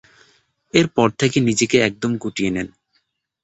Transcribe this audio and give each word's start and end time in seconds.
এর 0.73 0.87
পর 0.95 1.09
থেকে 1.19 1.37
নিজেকে 1.39 1.77
একদম 1.87 2.11
গুটিয়ে 2.17 2.51
নেন। 2.51 2.67